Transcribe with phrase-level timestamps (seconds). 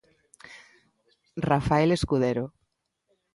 [1.49, 2.45] Rafael Escudero.